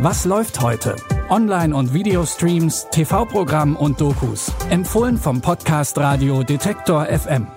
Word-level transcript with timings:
Was 0.00 0.24
läuft 0.24 0.60
heute? 0.60 0.94
Online- 1.28 1.74
und 1.74 1.92
Videostreams, 1.92 2.86
TV-Programm 2.92 3.74
und 3.74 4.00
Dokus. 4.00 4.52
Empfohlen 4.70 5.16
vom 5.16 5.40
Podcast 5.40 5.98
Radio 5.98 6.44
Detektor 6.44 7.06
FM. 7.06 7.48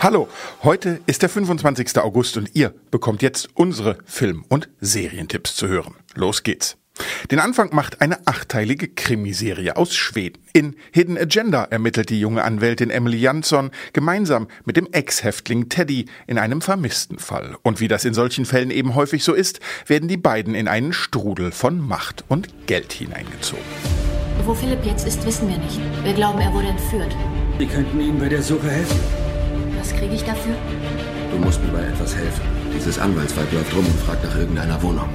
Hallo, 0.00 0.26
heute 0.64 1.00
ist 1.06 1.22
der 1.22 1.28
25. 1.28 1.96
August 1.98 2.36
und 2.36 2.50
ihr 2.54 2.74
bekommt 2.90 3.22
jetzt 3.22 3.50
unsere 3.54 3.98
Film- 4.04 4.44
und 4.48 4.70
Serientipps 4.80 5.54
zu 5.54 5.68
hören. 5.68 5.94
Los 6.16 6.42
geht's. 6.42 6.81
Den 7.30 7.38
Anfang 7.38 7.74
macht 7.74 8.00
eine 8.00 8.26
achteilige 8.26 8.88
Krimiserie 8.88 9.76
aus 9.76 9.94
Schweden. 9.94 10.42
In 10.52 10.76
Hidden 10.92 11.18
Agenda 11.18 11.64
ermittelt 11.64 12.10
die 12.10 12.20
junge 12.20 12.44
Anwältin 12.44 12.90
Emily 12.90 13.18
Jansson 13.18 13.70
gemeinsam 13.92 14.48
mit 14.64 14.76
dem 14.76 14.88
Ex-Häftling 14.92 15.68
Teddy 15.68 16.06
in 16.26 16.38
einem 16.38 16.60
vermissten 16.60 17.18
Fall. 17.18 17.56
Und 17.62 17.80
wie 17.80 17.88
das 17.88 18.04
in 18.04 18.14
solchen 18.14 18.44
Fällen 18.44 18.70
eben 18.70 18.94
häufig 18.94 19.24
so 19.24 19.32
ist, 19.32 19.60
werden 19.86 20.08
die 20.08 20.16
beiden 20.16 20.54
in 20.54 20.68
einen 20.68 20.92
Strudel 20.92 21.52
von 21.52 21.80
Macht 21.80 22.24
und 22.28 22.48
Geld 22.66 22.92
hineingezogen. 22.92 23.64
Wo 24.44 24.54
Philipp 24.54 24.84
jetzt 24.84 25.06
ist, 25.06 25.24
wissen 25.24 25.48
wir 25.48 25.58
nicht. 25.58 25.80
Wir 26.04 26.14
glauben, 26.14 26.40
er 26.40 26.52
wurde 26.52 26.68
entführt. 26.68 27.14
Sie 27.58 27.66
könnten 27.66 28.00
Ihnen 28.00 28.18
bei 28.18 28.28
der 28.28 28.42
Suche 28.42 28.68
helfen. 28.70 28.98
Was 29.78 29.94
kriege 29.94 30.14
ich 30.14 30.24
dafür? 30.24 30.54
Du 31.30 31.38
musst 31.38 31.62
mir 31.62 31.70
bei 31.70 31.84
etwas 31.84 32.14
helfen. 32.14 32.42
Dieses 32.74 32.98
Anwaltsweib 32.98 33.52
läuft 33.52 33.74
rum 33.74 33.86
und 33.86 34.00
fragt 34.00 34.24
nach 34.24 34.36
irgendeiner 34.36 34.82
Wohnung. 34.82 35.08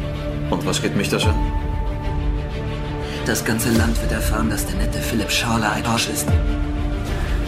Und 0.49 0.65
was 0.65 0.81
geht 0.81 0.95
mich 0.95 1.09
das 1.09 1.25
an? 1.25 1.35
Das 3.27 3.43
ganze 3.43 3.69
Land 3.71 4.01
wird 4.01 4.13
erfahren, 4.13 4.49
dass 4.49 4.65
der 4.65 4.77
nette 4.77 4.99
Philipp 4.99 5.29
Schorler 5.29 5.73
ein 5.73 5.85
Arsch 5.85 6.07
ist. 6.07 6.25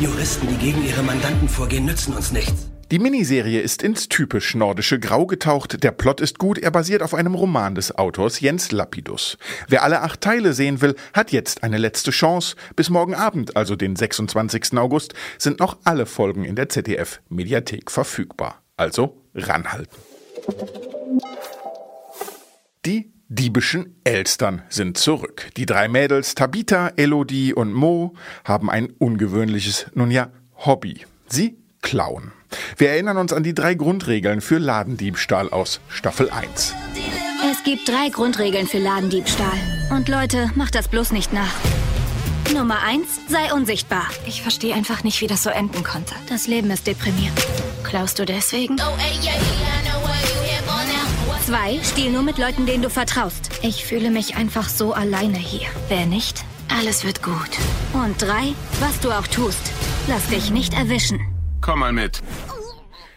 Juristen, 0.01 0.45
die 0.49 0.57
gegen 0.57 0.85
ihre 0.85 1.01
Mandanten 1.03 1.47
vorgehen, 1.47 1.85
nützen 1.85 2.13
uns 2.13 2.33
nichts. 2.33 2.67
Die 2.91 2.99
Miniserie 2.99 3.61
ist 3.61 3.81
ins 3.81 4.09
typisch 4.09 4.55
nordische 4.55 4.99
Grau 4.99 5.25
getaucht. 5.25 5.81
Der 5.81 5.91
Plot 5.91 6.19
ist 6.19 6.37
gut. 6.37 6.57
Er 6.57 6.71
basiert 6.71 7.01
auf 7.01 7.13
einem 7.13 7.33
Roman 7.33 7.75
des 7.75 7.97
Autors 7.97 8.41
Jens 8.41 8.73
Lapidus. 8.73 9.37
Wer 9.69 9.83
alle 9.83 10.01
acht 10.01 10.19
Teile 10.19 10.51
sehen 10.51 10.81
will, 10.81 10.97
hat 11.13 11.31
jetzt 11.31 11.63
eine 11.63 11.77
letzte 11.77 12.11
Chance. 12.11 12.57
Bis 12.75 12.89
morgen 12.89 13.15
Abend, 13.15 13.55
also 13.55 13.77
den 13.77 13.95
26. 13.95 14.77
August, 14.77 15.13
sind 15.37 15.61
noch 15.61 15.77
alle 15.85 16.05
Folgen 16.05 16.43
in 16.43 16.57
der 16.57 16.67
ZDF 16.67 17.21
Mediathek 17.29 17.89
verfügbar. 17.89 18.61
Also 18.75 19.23
ranhalten. 19.33 19.95
Die 22.85 23.13
diebischen 23.29 23.95
Elstern 24.03 24.63
sind 24.69 24.97
zurück. 24.97 25.49
Die 25.55 25.65
drei 25.65 25.87
Mädels 25.87 26.35
Tabitha, 26.35 26.91
Elodie 26.97 27.53
und 27.53 27.71
Mo 27.71 28.15
haben 28.43 28.69
ein 28.69 28.89
ungewöhnliches, 28.97 29.85
nun 29.93 30.11
ja, 30.11 30.29
Hobby. 30.65 31.05
Sie 31.27 31.57
klauen. 31.81 32.33
Wir 32.77 32.89
erinnern 32.89 33.17
uns 33.17 33.31
an 33.31 33.43
die 33.43 33.53
drei 33.53 33.75
Grundregeln 33.75 34.41
für 34.41 34.57
Ladendiebstahl 34.57 35.49
aus 35.49 35.79
Staffel 35.87 36.29
1. 36.31 36.73
Es 37.51 37.63
gibt 37.63 37.87
drei 37.87 38.09
Grundregeln 38.09 38.67
für 38.67 38.79
Ladendiebstahl. 38.79 39.87
Und 39.91 40.09
Leute, 40.09 40.51
macht 40.55 40.75
das 40.75 40.87
bloß 40.87 41.11
nicht 41.11 41.31
nach. 41.31 41.53
Nummer 42.53 42.81
eins, 42.81 43.19
sei 43.27 43.53
unsichtbar. 43.53 44.07
Ich 44.25 44.41
verstehe 44.41 44.73
einfach 44.73 45.03
nicht, 45.03 45.21
wie 45.21 45.27
das 45.27 45.43
so 45.43 45.51
enden 45.51 45.83
konnte. 45.83 46.15
Das 46.29 46.47
Leben 46.47 46.71
ist 46.71 46.87
deprimierend. 46.87 47.39
Klaust 47.83 48.17
du 48.17 48.25
deswegen? 48.25 48.75
Zwei, 51.49 51.79
stiehl 51.81 52.11
nur 52.11 52.21
mit 52.21 52.37
Leuten, 52.37 52.67
denen 52.67 52.83
du 52.83 52.91
vertraust. 52.91 53.49
Ich 53.63 53.83
fühle 53.83 54.11
mich 54.11 54.35
einfach 54.35 54.69
so 54.69 54.93
alleine 54.93 55.39
hier. 55.39 55.67
Wer 55.87 56.05
nicht? 56.05 56.45
Alles 56.67 57.03
wird 57.03 57.23
gut. 57.23 57.49
Und 57.91 58.21
drei, 58.21 58.53
was 58.79 58.99
du 58.99 59.09
auch 59.09 59.25
tust, 59.25 59.71
lass 60.07 60.27
dich 60.27 60.51
nicht 60.51 60.75
erwischen. 60.75 61.19
Komm 61.59 61.79
mal 61.79 61.91
mit. 61.91 62.21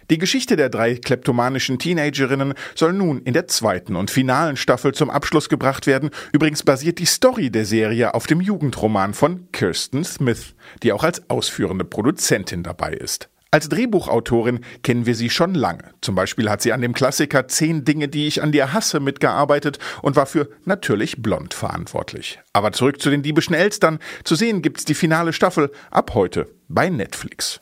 Die 0.08 0.16
Geschichte 0.16 0.56
der 0.56 0.70
drei 0.70 0.94
kleptomanischen 0.94 1.78
Teenagerinnen 1.78 2.54
soll 2.74 2.94
nun 2.94 3.20
in 3.20 3.34
der 3.34 3.48
zweiten 3.48 3.96
und 3.96 4.10
finalen 4.10 4.56
Staffel 4.56 4.94
zum 4.94 5.10
Abschluss 5.10 5.50
gebracht 5.50 5.86
werden. 5.86 6.08
Übrigens 6.32 6.62
basiert 6.62 7.00
die 7.00 7.04
Story 7.04 7.50
der 7.50 7.66
Serie 7.66 8.14
auf 8.14 8.26
dem 8.26 8.40
Jugendroman 8.40 9.12
von 9.12 9.48
Kirsten 9.52 10.04
Smith, 10.04 10.54
die 10.82 10.94
auch 10.94 11.04
als 11.04 11.28
ausführende 11.28 11.84
Produzentin 11.84 12.62
dabei 12.62 12.94
ist. 12.94 13.28
Als 13.54 13.68
Drehbuchautorin 13.68 14.60
kennen 14.82 15.04
wir 15.04 15.14
sie 15.14 15.28
schon 15.28 15.54
lange. 15.54 15.84
Zum 16.00 16.14
Beispiel 16.14 16.48
hat 16.48 16.62
sie 16.62 16.72
an 16.72 16.80
dem 16.80 16.94
Klassiker 16.94 17.48
Zehn 17.48 17.84
Dinge, 17.84 18.08
die 18.08 18.26
ich 18.26 18.42
an 18.42 18.50
dir 18.50 18.72
hasse 18.72 18.98
mitgearbeitet 18.98 19.78
und 20.00 20.16
war 20.16 20.24
für 20.24 20.48
natürlich 20.64 21.20
blond 21.22 21.52
verantwortlich. 21.52 22.40
Aber 22.54 22.72
zurück 22.72 23.02
zu 23.02 23.10
den 23.10 23.22
diebischen 23.22 23.54
Elstern. 23.54 23.98
Zu 24.24 24.36
sehen 24.36 24.62
gibt's 24.62 24.86
die 24.86 24.94
finale 24.94 25.34
Staffel 25.34 25.70
ab 25.90 26.14
heute 26.14 26.48
bei 26.68 26.88
Netflix. 26.88 27.60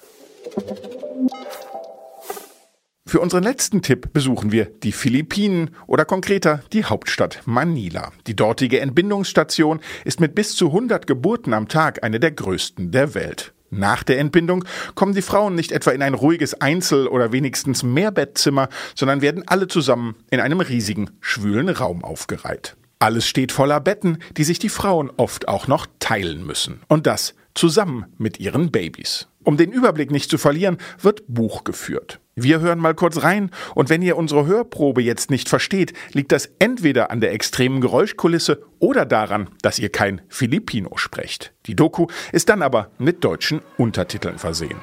Für 3.05 3.19
unseren 3.19 3.43
letzten 3.43 3.83
Tipp 3.83 4.12
besuchen 4.12 4.53
wir 4.53 4.67
die 4.67 4.93
Philippinen 4.93 5.75
oder 5.89 6.05
konkreter 6.05 6.62
die 6.73 6.84
Hauptstadt 6.84 7.41
Manila. 7.47 8.12
Die 8.29 8.37
dortige 8.37 8.79
Entbindungsstation 8.79 9.81
ist 10.05 10.21
mit 10.21 10.37
bis 10.37 10.55
zu 10.55 10.67
100 10.67 11.09
Geburten 11.09 11.53
am 11.53 11.67
Tag 11.67 12.05
eine 12.05 12.21
der 12.21 12.31
größten 12.31 12.93
der 12.93 13.15
Welt. 13.15 13.53
Nach 13.70 14.03
der 14.03 14.19
Entbindung 14.19 14.64
kommen 14.97 15.14
die 15.14 15.22
Frauen 15.22 15.54
nicht 15.54 15.70
etwa 15.72 15.92
in 15.92 16.03
ein 16.03 16.14
ruhiges 16.14 16.60
Einzel- 16.60 17.06
oder 17.06 17.32
wenigstens 17.32 17.82
Mehrbettzimmer, 17.82 18.69
sondern 18.97 19.22
werden 19.22 19.44
alle 19.47 19.69
zusammen 19.69 20.16
in 20.31 20.41
einem 20.41 20.60
riesigen, 20.60 21.10
schwülen 21.20 21.69
Raum 21.69 22.04
aufgereiht. 22.04 22.76
Alles 22.98 23.26
steht 23.26 23.53
voller 23.53 23.81
Betten, 23.81 24.19
die 24.36 24.44
sich 24.44 24.58
die 24.58 24.69
Frauen 24.69 25.10
oft 25.16 25.48
auch 25.48 25.69
noch 25.69 25.86
teilen 26.00 26.44
müssen. 26.44 26.81
Und 26.88 27.06
das 27.06 27.34
zusammen 27.54 28.06
mit 28.19 28.41
ihren 28.41 28.70
Babys. 28.70 29.28
Um 29.42 29.56
den 29.56 29.72
Überblick 29.72 30.10
nicht 30.10 30.31
zu 30.31 30.37
verlieren, 30.37 30.76
wird 31.00 31.22
Buch 31.28 31.64
geführt. 31.64 32.20
Wir 32.43 32.61
hören 32.61 32.78
mal 32.78 32.95
kurz 32.95 33.23
rein 33.23 33.51
und 33.75 33.91
wenn 33.91 34.01
ihr 34.01 34.17
unsere 34.17 34.47
Hörprobe 34.47 35.03
jetzt 35.03 35.31
nicht 35.31 35.51
versteht, 35.51 35.93
liegt 36.15 36.33
das 36.33 36.49
entweder 36.59 37.11
an 37.11 37.21
der 37.21 37.33
extremen 37.33 37.83
Geräuschkulisse 37.83 38.62
oder 38.78 39.05
daran, 39.05 39.51
dass 39.61 39.78
ihr 39.78 39.91
kein 39.91 40.23
Filipino 40.31 40.97
sprecht. 40.97 41.53
Die 41.67 41.77
Doku 41.77 42.06
ist 42.33 42.49
dann 42.49 42.62
aber 42.62 42.93
mit 42.97 43.25
deutschen 43.25 43.61
Untertiteln 43.77 44.39
versehen. 44.39 44.81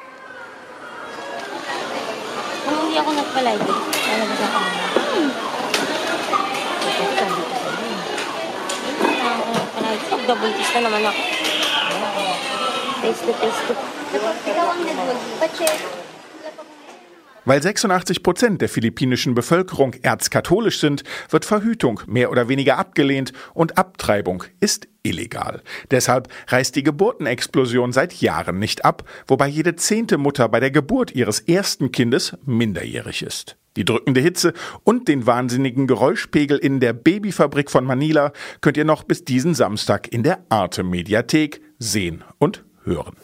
Hindi 2.69 2.99
ako 2.99 3.11
nagpa-live 3.17 3.57
eh. 3.57 3.81
Lalabas 4.05 4.41
ako 4.45 4.57
na. 4.61 4.69
Double 10.27 10.51
test 10.53 10.73
na 10.77 10.79
naman 10.85 11.01
ako. 11.09 11.21
Face 13.01 13.21
to 13.25 13.33
face 13.33 13.61
to. 13.65 13.73
Ikaw 14.45 14.77
ang 14.77 14.81
nag-check. 15.41 15.96
Weil 17.47 17.61
86 17.61 18.23
Prozent 18.23 18.59
der 18.61 18.67
philippinischen 18.67 19.33
Bevölkerung 19.33 19.93
erzkatholisch 20.01 20.81
sind, 20.81 21.05
wird 21.29 21.45
Verhütung 21.45 22.01
mehr 22.05 22.29
oder 22.29 22.49
weniger 22.49 22.77
abgelehnt 22.77 23.31
und 23.53 23.77
Abtreibung 23.77 24.43
ist 24.59 24.89
illegal. 25.01 25.61
Deshalb 25.89 26.27
reißt 26.49 26.75
die 26.75 26.83
Geburtenexplosion 26.83 27.93
seit 27.93 28.15
Jahren 28.15 28.59
nicht 28.59 28.83
ab, 28.83 29.05
wobei 29.27 29.47
jede 29.47 29.77
zehnte 29.77 30.17
Mutter 30.17 30.49
bei 30.49 30.59
der 30.59 30.71
Geburt 30.71 31.15
ihres 31.15 31.39
ersten 31.39 31.93
Kindes 31.93 32.35
minderjährig 32.45 33.21
ist. 33.21 33.55
Die 33.77 33.85
drückende 33.85 34.19
Hitze 34.19 34.51
und 34.83 35.07
den 35.07 35.25
wahnsinnigen 35.25 35.87
Geräuschpegel 35.87 36.57
in 36.57 36.81
der 36.81 36.91
Babyfabrik 36.91 37.71
von 37.71 37.85
Manila 37.85 38.33
könnt 38.59 38.75
ihr 38.75 38.83
noch 38.83 39.03
bis 39.03 39.23
diesen 39.23 39.53
Samstag 39.53 40.11
in 40.11 40.23
der 40.23 40.43
Arte 40.49 40.83
Mediathek 40.83 41.61
sehen 41.79 42.25
und 42.39 42.65
hören. 42.83 43.15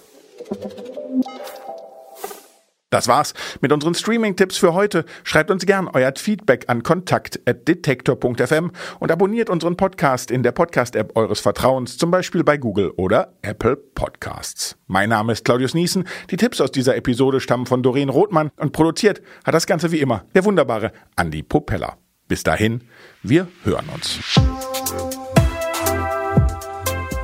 Das 2.94 3.08
war's 3.08 3.34
mit 3.60 3.72
unseren 3.72 3.96
Streaming-Tipps 3.96 4.56
für 4.56 4.76
heute. 4.76 5.06
Schreibt 5.24 5.50
uns 5.50 5.66
gern 5.66 5.88
euer 5.88 6.14
Feedback 6.16 6.66
an 6.68 6.84
kontakt.detektor.fm 6.84 8.72
und 9.00 9.12
abonniert 9.12 9.50
unseren 9.50 9.76
Podcast 9.78 10.30
in 10.30 10.44
der 10.44 10.52
Podcast-App 10.52 11.18
eures 11.18 11.40
Vertrauens, 11.40 11.98
zum 11.98 12.12
Beispiel 12.12 12.44
bei 12.44 12.58
Google 12.58 12.92
oder 12.92 13.34
Apple 13.42 13.78
Podcasts. 13.78 14.78
Mein 14.86 15.10
Name 15.10 15.34
ist 15.34 15.44
Claudius 15.44 15.74
Niesen. 15.74 16.08
Die 16.30 16.38
Tipps 16.38 16.62
aus 16.62 16.72
dieser 16.72 16.96
Episode 16.96 17.40
stammen 17.40 17.66
von 17.66 17.82
Doreen 17.82 18.10
Rothmann 18.10 18.52
und 18.58 18.74
produziert 18.74 19.24
hat 19.44 19.56
das 19.56 19.66
Ganze 19.66 19.92
wie 19.92 20.00
immer 20.00 20.26
der 20.36 20.46
wunderbare 20.46 20.92
Andy 21.18 21.42
Popella. 21.42 21.98
Bis 22.28 22.44
dahin, 22.44 22.84
wir 23.24 23.48
hören 23.64 23.90
uns. 23.92 24.20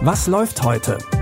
Was 0.02 0.26
läuft 0.26 0.64
heute? 0.64 0.98